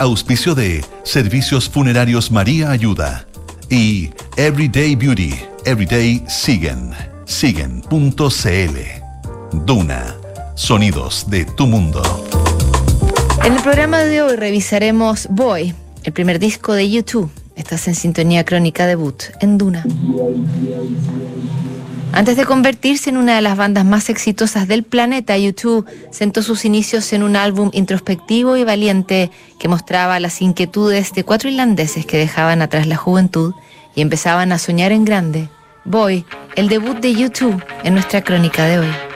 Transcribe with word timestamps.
auspicio 0.00 0.54
de 0.54 0.82
Servicios 1.02 1.68
Funerarios 1.68 2.30
María 2.30 2.70
Ayuda 2.70 3.26
y 3.68 4.10
Everyday 4.36 4.96
Beauty, 4.96 5.34
Everyday 5.66 6.24
Siguen, 6.26 6.92
siguen.cl. 7.26 8.16
Duna, 9.66 10.16
sonidos 10.54 11.28
de 11.28 11.44
tu 11.44 11.66
mundo. 11.66 12.02
En 13.44 13.52
el 13.52 13.62
programa 13.62 13.98
de 13.98 14.22
hoy 14.22 14.36
revisaremos 14.36 15.28
Boy, 15.30 15.74
el 16.02 16.12
primer 16.14 16.38
disco 16.38 16.72
de 16.72 16.88
YouTube. 16.90 17.30
Estás 17.54 17.86
en 17.86 17.94
sintonía 17.94 18.44
crónica 18.44 18.86
debut 18.86 19.22
en 19.40 19.58
Duna. 19.58 19.84
Antes 22.12 22.36
de 22.36 22.44
convertirse 22.44 23.08
en 23.08 23.16
una 23.16 23.36
de 23.36 23.40
las 23.40 23.56
bandas 23.56 23.84
más 23.84 24.10
exitosas 24.10 24.66
del 24.66 24.82
planeta, 24.82 25.38
YouTube 25.38 25.86
sentó 26.10 26.42
sus 26.42 26.64
inicios 26.64 27.12
en 27.12 27.22
un 27.22 27.36
álbum 27.36 27.70
introspectivo 27.72 28.56
y 28.56 28.64
valiente 28.64 29.30
que 29.58 29.68
mostraba 29.68 30.18
las 30.18 30.42
inquietudes 30.42 31.12
de 31.12 31.24
cuatro 31.24 31.48
irlandeses 31.48 32.04
que 32.06 32.18
dejaban 32.18 32.62
atrás 32.62 32.86
la 32.88 32.96
juventud 32.96 33.54
y 33.94 34.00
empezaban 34.00 34.50
a 34.50 34.58
soñar 34.58 34.90
en 34.92 35.04
grande. 35.04 35.48
Boy, 35.84 36.24
el 36.56 36.68
debut 36.68 36.98
de 36.98 37.14
YouTube 37.14 37.62
en 37.84 37.94
nuestra 37.94 38.22
crónica 38.22 38.66
de 38.66 38.80
hoy. 38.80 39.09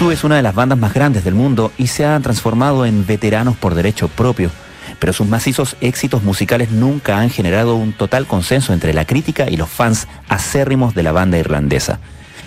YouTube 0.00 0.12
es 0.14 0.24
una 0.24 0.36
de 0.36 0.42
las 0.42 0.54
bandas 0.54 0.78
más 0.78 0.94
grandes 0.94 1.24
del 1.24 1.34
mundo 1.34 1.72
y 1.76 1.88
se 1.88 2.06
han 2.06 2.22
transformado 2.22 2.86
en 2.86 3.04
veteranos 3.04 3.54
por 3.58 3.74
derecho 3.74 4.08
propio, 4.08 4.50
pero 4.98 5.12
sus 5.12 5.28
macizos 5.28 5.76
éxitos 5.82 6.22
musicales 6.22 6.70
nunca 6.70 7.18
han 7.18 7.28
generado 7.28 7.74
un 7.74 7.92
total 7.92 8.26
consenso 8.26 8.72
entre 8.72 8.94
la 8.94 9.04
crítica 9.04 9.50
y 9.50 9.58
los 9.58 9.68
fans 9.68 10.08
acérrimos 10.26 10.94
de 10.94 11.02
la 11.02 11.12
banda 11.12 11.36
irlandesa. 11.36 12.00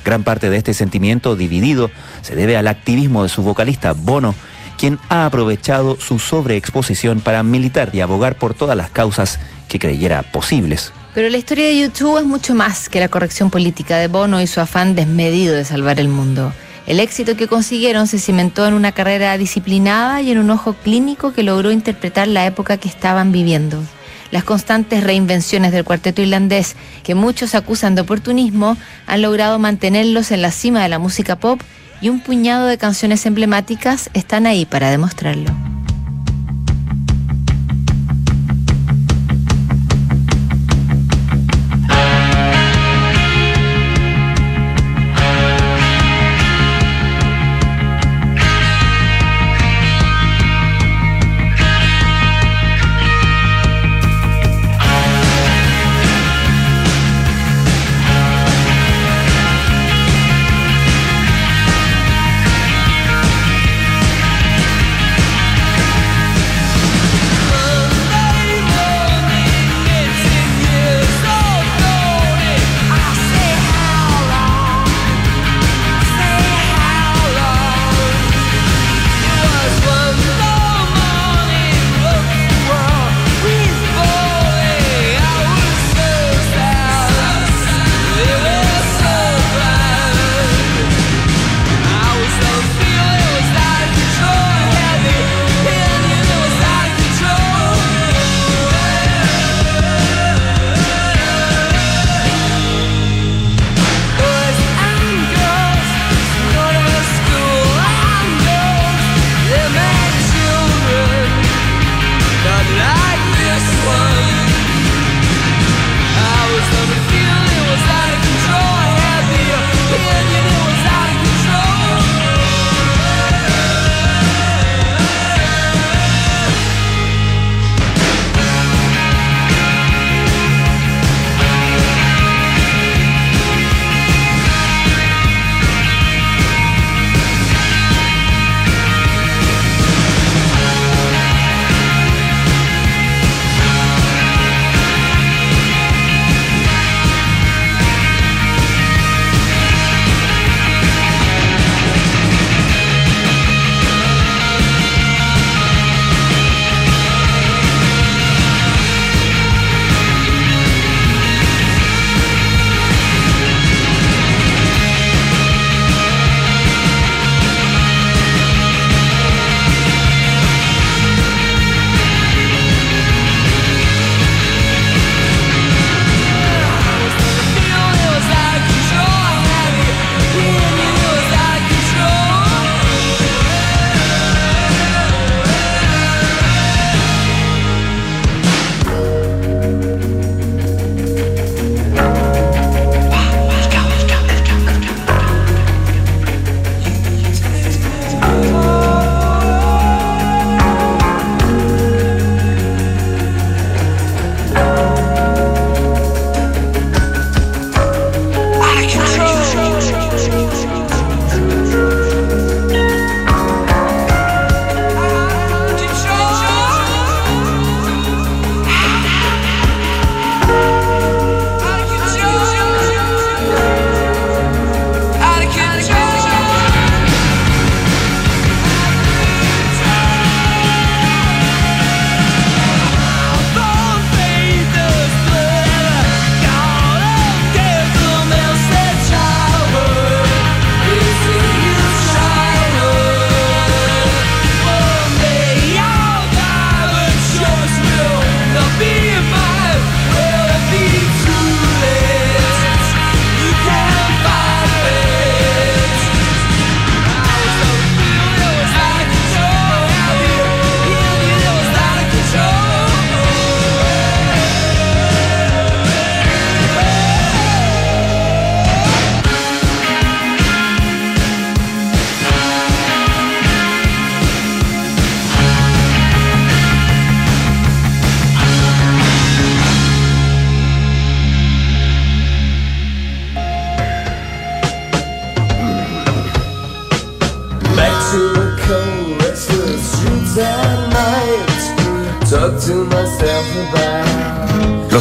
Gran 0.03 0.23
parte 0.23 0.49
de 0.49 0.57
este 0.57 0.73
sentimiento 0.73 1.35
dividido 1.35 1.91
se 2.23 2.35
debe 2.35 2.57
al 2.57 2.67
activismo 2.67 3.21
de 3.21 3.29
su 3.29 3.43
vocalista 3.43 3.93
Bono, 3.93 4.33
quien 4.79 4.97
ha 5.09 5.27
aprovechado 5.27 5.99
su 5.99 6.17
sobreexposición 6.17 7.19
para 7.19 7.43
militar 7.43 7.91
y 7.93 8.01
abogar 8.01 8.35
por 8.35 8.55
todas 8.55 8.75
las 8.75 8.89
causas 8.89 9.37
que 9.67 9.77
creyera 9.77 10.23
posibles. 10.23 10.91
Pero 11.13 11.29
la 11.29 11.37
historia 11.37 11.67
de 11.67 11.77
YouTube 11.77 12.17
es 12.17 12.25
mucho 12.25 12.55
más 12.55 12.89
que 12.89 12.99
la 12.99 13.09
corrección 13.09 13.51
política 13.51 13.97
de 13.97 14.07
Bono 14.07 14.41
y 14.41 14.47
su 14.47 14.59
afán 14.59 14.95
desmedido 14.95 15.53
de 15.53 15.65
salvar 15.65 15.99
el 15.99 16.07
mundo. 16.07 16.51
El 16.85 16.99
éxito 16.99 17.37
que 17.37 17.47
consiguieron 17.47 18.07
se 18.07 18.19
cimentó 18.19 18.67
en 18.67 18.73
una 18.73 18.91
carrera 18.91 19.37
disciplinada 19.37 20.21
y 20.21 20.31
en 20.31 20.37
un 20.37 20.49
ojo 20.49 20.73
clínico 20.73 21.31
que 21.31 21.43
logró 21.43 21.71
interpretar 21.71 22.27
la 22.27 22.45
época 22.45 22.77
que 22.77 22.89
estaban 22.89 23.31
viviendo. 23.31 23.81
Las 24.31 24.43
constantes 24.43 25.03
reinvenciones 25.03 25.71
del 25.71 25.85
cuarteto 25.85 26.21
irlandés, 26.21 26.75
que 27.03 27.15
muchos 27.15 27.55
acusan 27.55 27.95
de 27.95 28.01
oportunismo, 28.01 28.75
han 29.05 29.21
logrado 29.21 29.59
mantenerlos 29.59 30.31
en 30.31 30.41
la 30.41 30.51
cima 30.51 30.83
de 30.83 30.89
la 30.89 30.99
música 30.99 31.37
pop 31.37 31.61
y 32.01 32.09
un 32.09 32.19
puñado 32.19 32.67
de 32.67 32.77
canciones 32.77 33.25
emblemáticas 33.25 34.09
están 34.13 34.45
ahí 34.45 34.65
para 34.65 34.89
demostrarlo. 34.89 35.51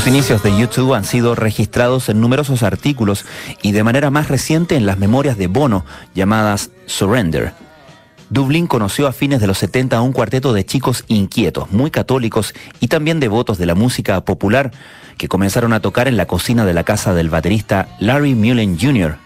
Los 0.02 0.08
inicios 0.08 0.42
de 0.42 0.58
YouTube 0.58 0.94
han 0.94 1.04
sido 1.04 1.36
registrados 1.36 2.08
en 2.08 2.20
numerosos 2.20 2.64
artículos 2.64 3.24
y 3.62 3.70
de 3.70 3.84
manera 3.84 4.10
más 4.10 4.26
reciente 4.26 4.74
en 4.74 4.84
las 4.84 4.98
memorias 4.98 5.38
de 5.38 5.46
Bono 5.46 5.84
llamadas 6.12 6.70
Surrender. 6.86 7.52
Dublín 8.28 8.66
conoció 8.66 9.06
a 9.06 9.12
fines 9.12 9.40
de 9.40 9.46
los 9.46 9.58
70 9.58 9.96
a 9.96 10.02
un 10.02 10.10
cuarteto 10.10 10.52
de 10.52 10.66
chicos 10.66 11.04
inquietos, 11.06 11.70
muy 11.70 11.92
católicos 11.92 12.52
y 12.80 12.88
también 12.88 13.20
devotos 13.20 13.58
de 13.58 13.66
la 13.66 13.76
música 13.76 14.24
popular, 14.24 14.72
que 15.18 15.28
comenzaron 15.28 15.72
a 15.72 15.78
tocar 15.78 16.08
en 16.08 16.16
la 16.16 16.26
cocina 16.26 16.66
de 16.66 16.74
la 16.74 16.82
casa 16.82 17.14
del 17.14 17.30
baterista 17.30 17.86
Larry 18.00 18.34
Mullen 18.34 18.80
Jr. 18.80 19.18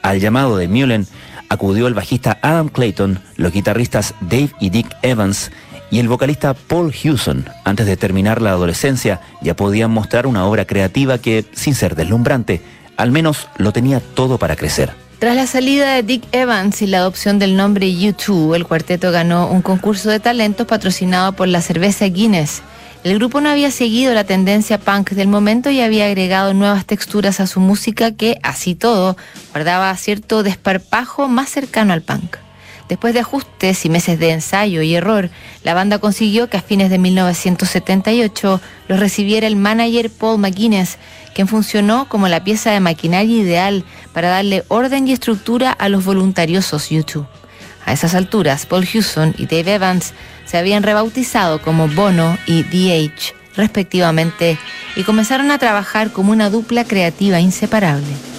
Al 0.00 0.20
llamado 0.20 0.56
de 0.56 0.68
Mullen 0.68 1.08
acudió 1.48 1.88
el 1.88 1.94
bajista 1.94 2.38
Adam 2.40 2.68
Clayton, 2.68 3.18
los 3.34 3.50
guitarristas 3.50 4.14
Dave 4.20 4.52
y 4.60 4.70
Dick 4.70 4.94
Evans 5.02 5.50
y 5.94 6.00
el 6.00 6.08
vocalista 6.08 6.54
Paul 6.54 6.92
Hewson. 6.92 7.48
Antes 7.62 7.86
de 7.86 7.96
terminar 7.96 8.42
la 8.42 8.50
adolescencia 8.50 9.20
ya 9.40 9.54
podían 9.54 9.92
mostrar 9.92 10.26
una 10.26 10.44
obra 10.44 10.64
creativa 10.64 11.18
que, 11.18 11.44
sin 11.52 11.76
ser 11.76 11.94
deslumbrante, 11.94 12.60
al 12.96 13.12
menos 13.12 13.46
lo 13.58 13.72
tenía 13.72 14.00
todo 14.00 14.36
para 14.36 14.56
crecer. 14.56 14.92
Tras 15.20 15.36
la 15.36 15.46
salida 15.46 15.94
de 15.94 16.02
Dick 16.02 16.24
Evans 16.32 16.82
y 16.82 16.88
la 16.88 16.98
adopción 16.98 17.38
del 17.38 17.56
nombre 17.56 17.86
U2, 17.86 18.56
el 18.56 18.66
cuarteto 18.66 19.12
ganó 19.12 19.46
un 19.46 19.62
concurso 19.62 20.10
de 20.10 20.18
talentos 20.18 20.66
patrocinado 20.66 21.30
por 21.34 21.46
la 21.46 21.62
cerveza 21.62 22.06
Guinness. 22.06 22.62
El 23.04 23.14
grupo 23.14 23.40
no 23.40 23.48
había 23.48 23.70
seguido 23.70 24.14
la 24.14 24.24
tendencia 24.24 24.78
punk 24.78 25.10
del 25.10 25.28
momento 25.28 25.70
y 25.70 25.80
había 25.80 26.06
agregado 26.06 26.54
nuevas 26.54 26.86
texturas 26.86 27.38
a 27.38 27.46
su 27.46 27.60
música 27.60 28.10
que, 28.10 28.40
así 28.42 28.74
todo, 28.74 29.16
guardaba 29.52 29.96
cierto 29.96 30.42
desparpajo 30.42 31.28
más 31.28 31.50
cercano 31.50 31.92
al 31.92 32.02
punk. 32.02 32.43
Después 32.88 33.14
de 33.14 33.20
ajustes 33.20 33.84
y 33.86 33.88
meses 33.88 34.18
de 34.18 34.30
ensayo 34.30 34.82
y 34.82 34.94
error, 34.94 35.30
la 35.62 35.72
banda 35.72 35.98
consiguió 35.98 36.50
que 36.50 36.58
a 36.58 36.62
fines 36.62 36.90
de 36.90 36.98
1978 36.98 38.60
los 38.88 39.00
recibiera 39.00 39.46
el 39.46 39.56
manager 39.56 40.10
Paul 40.10 40.38
McGuinness, 40.38 40.98
quien 41.34 41.48
funcionó 41.48 42.08
como 42.08 42.28
la 42.28 42.44
pieza 42.44 42.72
de 42.72 42.80
maquinaria 42.80 43.38
ideal 43.38 43.84
para 44.12 44.28
darle 44.28 44.64
orden 44.68 45.08
y 45.08 45.12
estructura 45.12 45.72
a 45.72 45.88
los 45.88 46.04
voluntariosos 46.04 46.90
YouTube. 46.90 47.26
A 47.86 47.92
esas 47.92 48.14
alturas, 48.14 48.66
Paul 48.66 48.86
Hewson 48.86 49.34
y 49.38 49.46
Dave 49.46 49.74
Evans 49.74 50.12
se 50.44 50.58
habían 50.58 50.82
rebautizado 50.82 51.62
como 51.62 51.88
Bono 51.88 52.36
y 52.46 52.62
DH, 52.62 53.34
respectivamente, 53.56 54.58
y 54.94 55.02
comenzaron 55.04 55.50
a 55.50 55.58
trabajar 55.58 56.10
como 56.10 56.32
una 56.32 56.50
dupla 56.50 56.84
creativa 56.84 57.40
inseparable. 57.40 58.33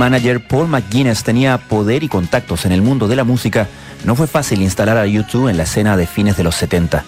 Manager 0.00 0.40
Paul 0.40 0.66
McGuinness 0.66 1.24
tenía 1.24 1.58
poder 1.58 2.02
y 2.02 2.08
contactos 2.08 2.64
en 2.64 2.72
el 2.72 2.80
mundo 2.80 3.06
de 3.06 3.16
la 3.16 3.24
música, 3.24 3.68
no 4.06 4.16
fue 4.16 4.26
fácil 4.26 4.62
instalar 4.62 4.96
a 4.96 5.04
YouTube 5.06 5.48
en 5.48 5.58
la 5.58 5.64
escena 5.64 5.94
de 5.98 6.06
fines 6.06 6.38
de 6.38 6.42
los 6.42 6.54
70. 6.54 7.04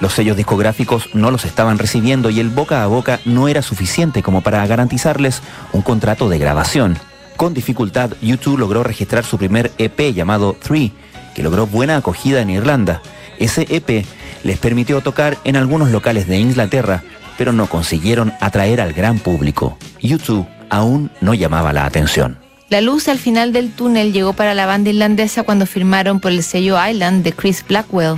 Los 0.00 0.12
sellos 0.12 0.36
discográficos 0.36 1.08
no 1.14 1.30
los 1.30 1.46
estaban 1.46 1.78
recibiendo 1.78 2.28
y 2.28 2.38
el 2.38 2.50
boca 2.50 2.82
a 2.82 2.88
boca 2.88 3.20
no 3.24 3.48
era 3.48 3.62
suficiente 3.62 4.22
como 4.22 4.42
para 4.42 4.66
garantizarles 4.66 5.40
un 5.72 5.80
contrato 5.80 6.28
de 6.28 6.38
grabación. 6.38 6.98
Con 7.38 7.54
dificultad, 7.54 8.10
YouTube 8.20 8.58
logró 8.58 8.82
registrar 8.82 9.24
su 9.24 9.38
primer 9.38 9.72
EP 9.78 10.12
llamado 10.12 10.54
Three, 10.62 10.92
que 11.34 11.42
logró 11.42 11.66
buena 11.66 11.96
acogida 11.96 12.42
en 12.42 12.50
Irlanda. 12.50 13.00
Ese 13.38 13.66
EP 13.70 14.04
les 14.44 14.58
permitió 14.58 15.00
tocar 15.00 15.38
en 15.44 15.56
algunos 15.56 15.90
locales 15.90 16.28
de 16.28 16.36
Inglaterra, 16.36 17.02
pero 17.38 17.54
no 17.54 17.66
consiguieron 17.66 18.34
atraer 18.42 18.82
al 18.82 18.92
gran 18.92 19.18
público. 19.20 19.78
YouTube 20.02 20.46
aún 20.70 21.10
no 21.20 21.34
llamaba 21.34 21.72
la 21.72 21.84
atención. 21.84 22.38
La 22.70 22.80
luz 22.80 23.08
al 23.08 23.18
final 23.18 23.52
del 23.52 23.72
túnel 23.72 24.12
llegó 24.12 24.32
para 24.32 24.54
la 24.54 24.64
banda 24.64 24.90
irlandesa 24.90 25.42
cuando 25.42 25.66
firmaron 25.66 26.20
por 26.20 26.30
el 26.30 26.42
sello 26.42 26.78
Island 26.82 27.24
de 27.24 27.32
Chris 27.32 27.64
Blackwell. 27.66 28.14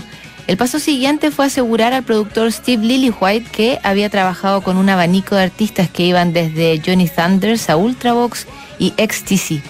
El 0.47 0.57
paso 0.57 0.79
siguiente 0.79 1.31
fue 1.31 1.47
asegurar 1.47 1.95
al 1.95 2.03
productor 2.03 2.53
Steve 2.53 2.85
Lillywhite 2.85 3.51
que 3.51 3.79
había 3.83 4.11
trabajado 4.11 4.61
con 4.61 4.77
un 4.77 4.91
abanico 4.91 5.37
de 5.37 5.45
artistas 5.45 5.89
que 5.89 6.05
iban 6.05 6.33
desde 6.33 6.83
Johnny 6.85 7.09
Thunders 7.09 7.71
a 7.71 7.77
Ultravox 7.77 8.47
y 8.79 8.93
XTC. 8.99 9.63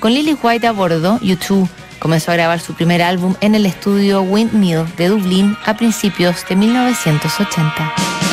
Con 0.00 0.14
Lillywhite 0.14 0.66
a 0.66 0.72
bordo, 0.72 1.18
U2 1.20 1.68
comenzó 1.98 2.30
a 2.30 2.34
grabar 2.34 2.58
su 2.58 2.74
primer 2.74 3.02
álbum 3.02 3.34
en 3.40 3.54
el 3.54 3.66
estudio 3.66 4.22
Windmill 4.22 4.86
de 4.96 5.08
Dublín 5.08 5.56
a 5.66 5.76
principios 5.76 6.44
de 6.48 6.56
1980. 6.56 8.31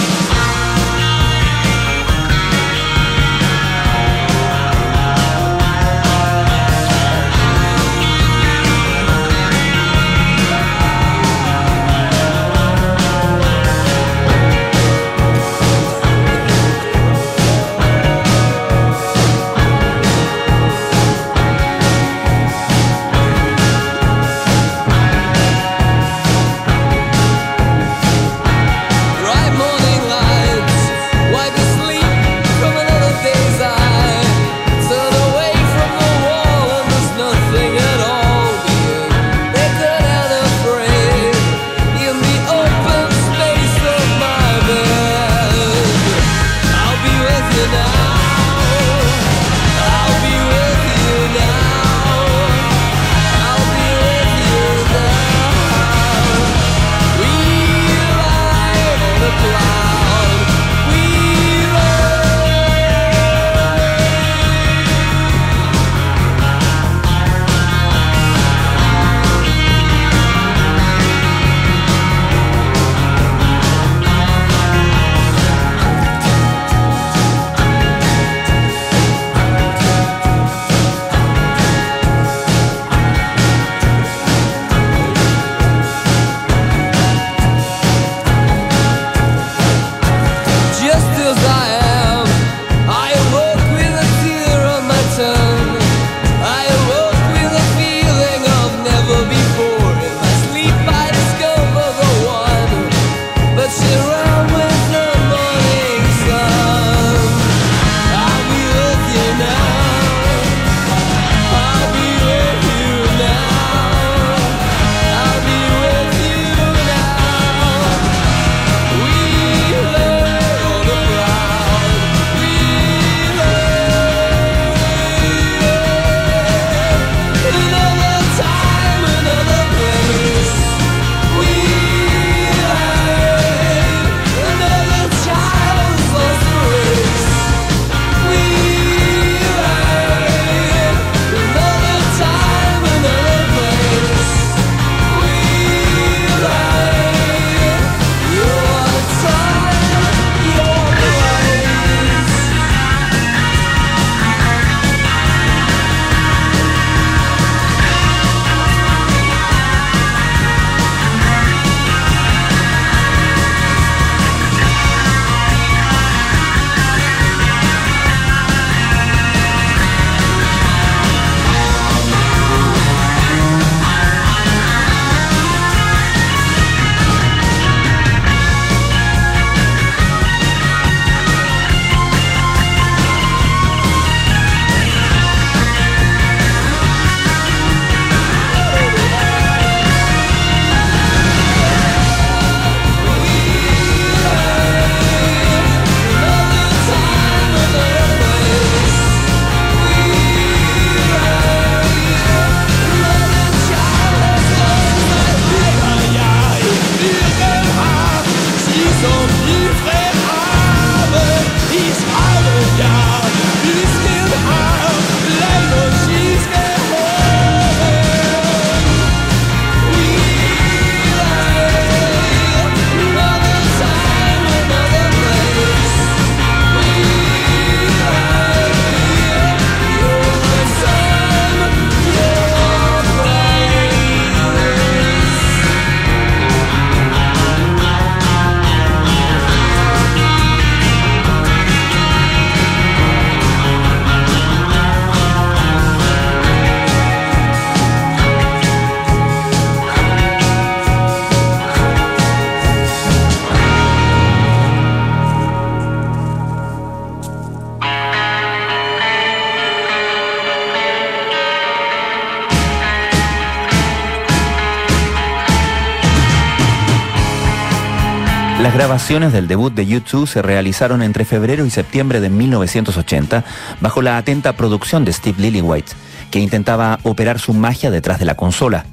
Las 268.69 268.77
grabaciones 268.77 269.33
del 269.33 269.47
debut 269.47 269.73
de 269.73 269.87
YouTube 269.87 270.27
se 270.27 270.43
realizaron 270.43 271.01
entre 271.01 271.25
febrero 271.25 271.65
y 271.65 271.71
septiembre 271.71 272.19
de 272.19 272.29
1980 272.29 273.43
bajo 273.81 274.03
la 274.03 274.15
atenta 274.15 274.53
producción 274.53 275.03
de 275.05 275.11
Steve 275.11 275.41
Lillywhite, 275.41 275.93
que 276.29 276.37
intentaba 276.37 276.99
operar 277.01 277.39
su 277.39 277.55
magia 277.55 277.89
detrás 277.89 278.19
de 278.19 278.25
la 278.25 278.35
consola. 278.35 278.85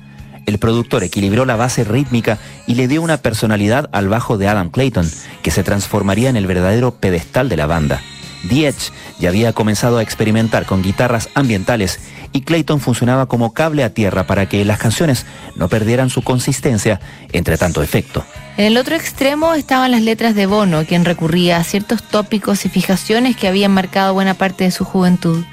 El 0.47 0.57
productor 0.57 1.05
equilibró 1.05 1.45
la 1.45 1.57
base 1.57 1.85
rítmica 1.85 2.39
y 2.67 2.77
le 2.77 2.89
dio 2.89 3.03
una 3.03 3.19
personalidad 3.19 3.91
al 3.93 4.09
bajo 4.09 4.39
de 4.39 4.49
Adam 4.49 4.71
Clayton, 4.71 5.11
que 5.43 5.51
se 5.51 5.63
transformaría 5.63 6.31
en 6.31 6.37
el 6.37 6.47
verdadero 6.47 6.93
pedestal 6.95 7.51
de 7.51 7.59
la 7.59 7.67
banda. 7.67 8.01
The 8.49 8.69
Edge 8.69 8.93
ya 9.19 9.29
había 9.29 9.53
comenzado 9.53 9.99
a 9.99 10.03
experimentar 10.03 10.65
con 10.65 10.83
guitarras 10.83 11.29
ambientales 11.35 12.01
y 12.33 12.43
Clayton 12.43 12.81
funcionaba 12.81 13.27
como 13.27 13.53
cable 13.53 13.85
a 13.85 13.91
tierra 13.91 14.27
para 14.27 14.49
que 14.49 14.65
las 14.65 14.79
canciones 14.79 15.27
no 15.55 15.69
perdieran 15.69 16.11
su 16.11 16.23
consistencia 16.23 17.01
entre 17.33 17.59
tanto 17.59 17.83
efecto. 17.83 18.25
En 18.57 18.65
el 18.65 18.77
otro 18.79 18.97
extremo 18.97 19.55
estaban 19.55 19.91
las 19.91 20.03
letras 20.03 20.35
de 20.35 20.47
Bono, 20.47 20.85
quien 20.87 21.05
recurría 21.05 21.59
a 21.59 21.65
ciertos 21.65 22.03
tópicos 22.03 22.65
y 22.65 22.69
fijaciones 22.69 23.37
que 23.37 23.49
habían 23.49 23.73
marcado 23.73 24.15
buena 24.15 24.35
parte 24.35 24.65
de 24.65 24.71
su 24.71 24.85
juventud. 24.85 25.45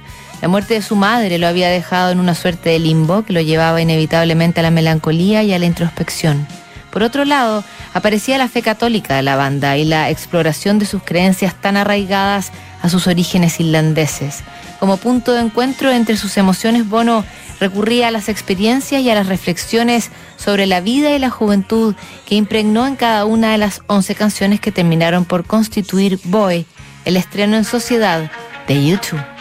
La 0.41 0.47
muerte 0.47 0.73
de 0.73 0.81
su 0.81 0.95
madre 0.95 1.37
lo 1.37 1.47
había 1.47 1.69
dejado 1.69 2.11
en 2.11 2.19
una 2.19 2.35
suerte 2.35 2.69
de 2.69 2.79
limbo 2.79 3.23
que 3.23 3.33
lo 3.33 3.41
llevaba 3.41 3.81
inevitablemente 3.81 4.59
a 4.59 4.63
la 4.63 4.71
melancolía 4.71 5.43
y 5.43 5.53
a 5.53 5.59
la 5.59 5.65
introspección. 5.65 6.47
Por 6.91 7.01
otro 7.01 7.25
lado, 7.25 7.63
aparecía 7.93 8.37
la 8.37 8.49
fe 8.49 8.61
católica 8.61 9.15
de 9.15 9.21
la 9.21 9.35
banda 9.35 9.77
y 9.77 9.85
la 9.85 10.09
exploración 10.09 10.79
de 10.79 10.85
sus 10.85 11.03
creencias 11.03 11.55
tan 11.59 11.77
arraigadas 11.77 12.51
a 12.81 12.89
sus 12.89 13.07
orígenes 13.07 13.59
irlandeses. 13.59 14.43
Como 14.79 14.97
punto 14.97 15.33
de 15.33 15.41
encuentro 15.41 15.91
entre 15.91 16.17
sus 16.17 16.37
emociones, 16.37 16.89
Bono 16.89 17.23
recurría 17.59 18.09
a 18.09 18.11
las 18.11 18.27
experiencias 18.27 19.01
y 19.01 19.09
a 19.09 19.15
las 19.15 19.27
reflexiones 19.27 20.09
sobre 20.35 20.65
la 20.65 20.81
vida 20.81 21.15
y 21.15 21.19
la 21.19 21.29
juventud 21.29 21.95
que 22.25 22.35
impregnó 22.35 22.85
en 22.85 22.95
cada 22.95 23.25
una 23.25 23.51
de 23.53 23.57
las 23.57 23.81
11 23.87 24.15
canciones 24.15 24.59
que 24.59 24.71
terminaron 24.71 25.23
por 25.23 25.45
constituir 25.45 26.19
Boy, 26.25 26.65
el 27.05 27.15
estreno 27.15 27.55
en 27.55 27.63
sociedad 27.63 28.29
de 28.67 28.85
YouTube. 28.85 29.32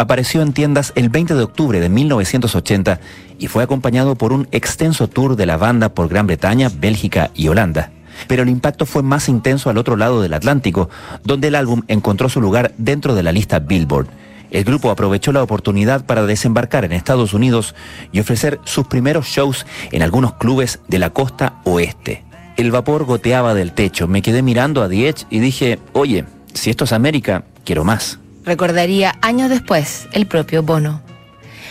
Apareció 0.00 0.40
en 0.40 0.54
tiendas 0.54 0.94
el 0.96 1.10
20 1.10 1.34
de 1.34 1.42
octubre 1.42 1.78
de 1.78 1.90
1980 1.90 3.00
y 3.38 3.48
fue 3.48 3.62
acompañado 3.62 4.14
por 4.14 4.32
un 4.32 4.48
extenso 4.50 5.08
tour 5.08 5.36
de 5.36 5.44
la 5.44 5.58
banda 5.58 5.90
por 5.90 6.08
Gran 6.08 6.26
Bretaña, 6.26 6.70
Bélgica 6.74 7.30
y 7.34 7.48
Holanda. 7.48 7.92
Pero 8.26 8.42
el 8.42 8.48
impacto 8.48 8.86
fue 8.86 9.02
más 9.02 9.28
intenso 9.28 9.68
al 9.68 9.76
otro 9.76 9.96
lado 9.96 10.22
del 10.22 10.32
Atlántico, 10.32 10.88
donde 11.22 11.48
el 11.48 11.54
álbum 11.54 11.82
encontró 11.86 12.30
su 12.30 12.40
lugar 12.40 12.72
dentro 12.78 13.14
de 13.14 13.22
la 13.22 13.30
lista 13.30 13.58
Billboard. 13.58 14.06
El 14.50 14.64
grupo 14.64 14.90
aprovechó 14.90 15.32
la 15.32 15.42
oportunidad 15.42 16.06
para 16.06 16.24
desembarcar 16.24 16.86
en 16.86 16.92
Estados 16.92 17.34
Unidos 17.34 17.74
y 18.10 18.20
ofrecer 18.20 18.58
sus 18.64 18.86
primeros 18.86 19.26
shows 19.26 19.66
en 19.92 20.02
algunos 20.02 20.32
clubes 20.34 20.80
de 20.88 20.98
la 20.98 21.10
costa 21.10 21.60
oeste. 21.64 22.24
El 22.56 22.70
vapor 22.70 23.04
goteaba 23.04 23.52
del 23.52 23.72
techo, 23.72 24.08
me 24.08 24.22
quedé 24.22 24.40
mirando 24.40 24.82
a 24.82 24.88
The 24.88 25.14
y 25.28 25.40
dije, 25.40 25.78
oye, 25.92 26.24
si 26.54 26.70
esto 26.70 26.84
es 26.84 26.92
América, 26.94 27.44
quiero 27.64 27.84
más. 27.84 28.18
Recordaría 28.50 29.16
años 29.22 29.48
después 29.48 30.08
el 30.10 30.26
propio 30.26 30.64
Bono. 30.64 31.00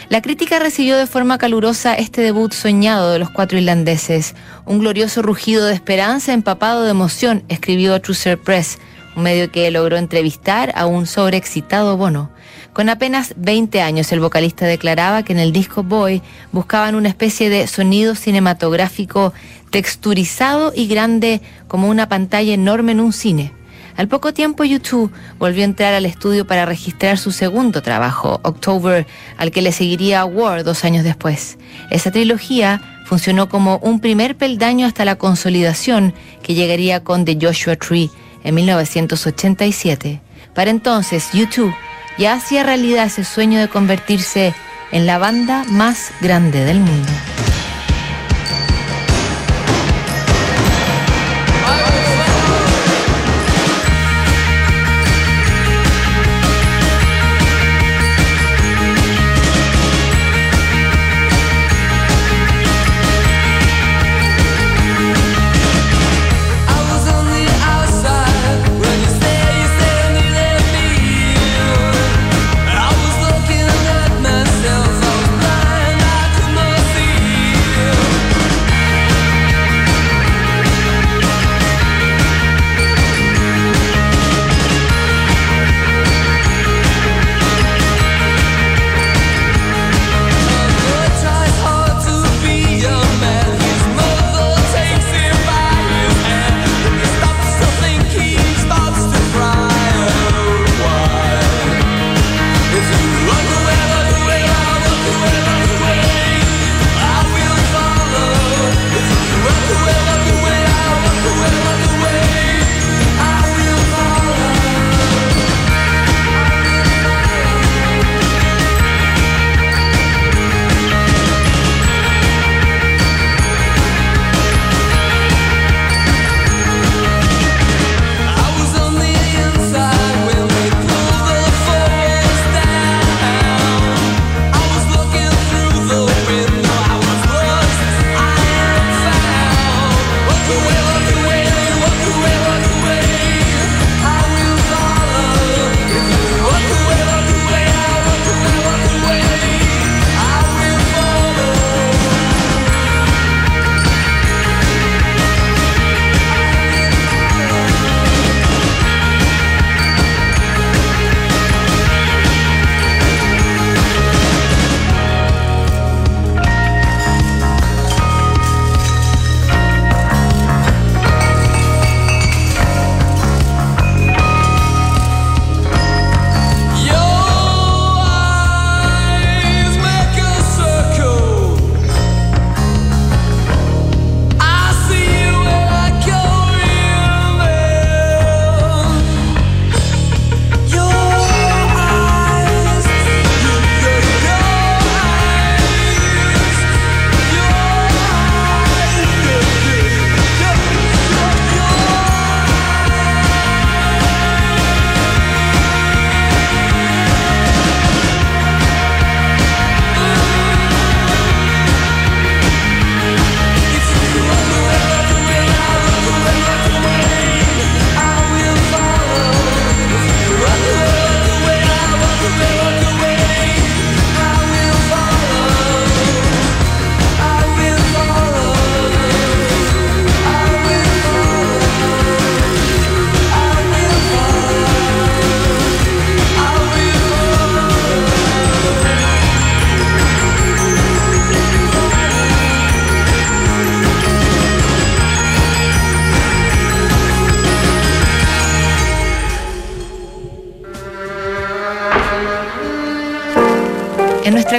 La 0.08 0.22
crítica 0.22 0.60
recibió 0.60 0.96
de 0.96 1.08
forma 1.08 1.38
calurosa 1.38 1.94
este 1.94 2.22
debut 2.22 2.54
soñado 2.54 3.12
de 3.12 3.20
los 3.20 3.30
cuatro 3.30 3.58
irlandeses, 3.58 4.34
un 4.66 4.80
glorioso 4.80 5.22
rugido 5.22 5.66
de 5.66 5.74
esperanza 5.74 6.32
empapado 6.32 6.86
de 6.86 6.92
emoción, 6.92 7.44
escribió 7.50 8.00
Trucer 8.00 8.40
Press, 8.40 8.80
un 9.18 9.24
medio 9.24 9.52
que 9.52 9.70
logró 9.72 9.98
entrevistar 9.98 10.72
a 10.74 10.86
un 10.86 11.06
sobreexcitado 11.06 11.98
Bono. 11.98 12.32
Con 12.72 12.88
apenas 12.88 13.34
20 13.36 13.82
años, 13.82 14.14
el 14.14 14.22
vocalista 14.22 14.66
declaraba 14.66 15.24
que 15.24 15.34
en 15.34 15.40
el 15.40 15.52
disco 15.52 15.84
Boy 15.84 16.22
buscaban 16.54 16.96
una 16.96 17.10
especie 17.10 17.50
de 17.50 17.68
sonido 17.68 18.16
cinematográfico 18.16 19.34
texturizado 19.70 20.72
y 20.74 20.88
grande 20.88 21.42
como 21.68 21.90
una 21.90 22.08
pantalla 22.08 22.54
enorme 22.54 22.94
en 22.94 23.02
un 23.02 23.12
cine. 23.12 23.59
Al 24.00 24.08
poco 24.08 24.34
tiempo, 24.34 24.64
YouTube 24.64 25.12
volvió 25.40 25.64
a 25.64 25.66
entrar 25.66 25.94
al 25.94 26.06
estudio 26.06 26.48
para 26.48 26.66
registrar 26.66 27.18
su 27.18 27.34
segundo 27.34 27.82
trabajo, 27.82 28.40
October, 28.44 29.06
al 29.36 29.52
que 29.52 29.62
le 29.62 29.74
seguiría 29.74 30.24
War 30.24 30.64
dos 30.64 30.86
años 30.86 31.04
después. 31.04 31.58
Esa 31.90 32.10
trilogía 32.10 32.82
funcionó 33.04 33.50
como 33.50 33.78
un 33.80 34.00
primer 34.00 34.38
peldaño 34.38 34.88
hasta 34.88 35.04
la 35.04 35.18
consolidación 35.18 36.14
que 36.42 36.54
llegaría 36.54 37.04
con 37.04 37.26
The 37.26 37.40
Joshua 37.42 37.76
Tree 37.76 38.10
en 38.46 38.56
1987. 38.56 40.22
Para 40.56 40.72
entonces, 40.72 41.28
YouTube 41.34 41.76
ya 42.18 42.36
hacía 42.36 42.64
realidad 42.64 43.08
ese 43.08 43.26
sueño 43.26 43.60
de 43.60 43.68
convertirse 43.68 44.54
en 44.94 45.08
la 45.08 45.18
banda 45.18 45.66
más 45.68 46.14
grande 46.22 46.64
del 46.64 46.80
mundo. 46.80 47.12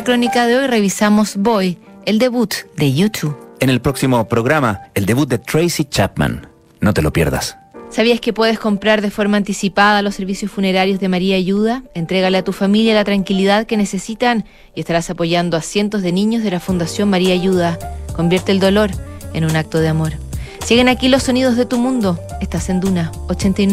Nuestra 0.00 0.14
crónica 0.14 0.46
de 0.46 0.56
hoy 0.56 0.66
revisamos 0.66 1.36
Boy, 1.36 1.76
el 2.06 2.18
debut 2.18 2.54
de 2.74 2.94
YouTube. 2.94 3.36
En 3.60 3.68
el 3.68 3.82
próximo 3.82 4.26
programa, 4.28 4.80
el 4.94 5.04
debut 5.04 5.28
de 5.28 5.36
Tracy 5.36 5.84
Chapman. 5.84 6.48
No 6.80 6.94
te 6.94 7.02
lo 7.02 7.12
pierdas. 7.12 7.58
¿Sabías 7.90 8.18
que 8.18 8.32
puedes 8.32 8.58
comprar 8.58 9.02
de 9.02 9.10
forma 9.10 9.36
anticipada 9.36 10.00
los 10.00 10.14
servicios 10.14 10.50
funerarios 10.50 11.00
de 11.00 11.10
María 11.10 11.36
Ayuda? 11.36 11.82
Entrégale 11.92 12.38
a 12.38 12.44
tu 12.44 12.52
familia 12.52 12.94
la 12.94 13.04
tranquilidad 13.04 13.66
que 13.66 13.76
necesitan 13.76 14.46
y 14.74 14.80
estarás 14.80 15.10
apoyando 15.10 15.58
a 15.58 15.60
cientos 15.60 16.00
de 16.00 16.12
niños 16.12 16.42
de 16.44 16.52
la 16.52 16.60
Fundación 16.60 17.10
María 17.10 17.34
Ayuda. 17.34 17.78
Convierte 18.16 18.52
el 18.52 18.60
dolor 18.60 18.90
en 19.34 19.44
un 19.44 19.54
acto 19.54 19.80
de 19.80 19.88
amor. 19.88 20.14
Siguen 20.64 20.88
aquí 20.88 21.10
los 21.10 21.24
sonidos 21.24 21.56
de 21.56 21.66
tu 21.66 21.76
mundo. 21.78 22.18
Estás 22.40 22.70
en 22.70 22.80
Duna 22.80 23.12
89. 23.28 23.68